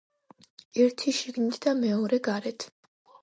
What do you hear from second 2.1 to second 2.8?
გარეთ.